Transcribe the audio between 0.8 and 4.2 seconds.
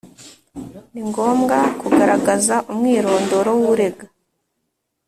Ni ngombwa kugaragaza umwirondoro w’urega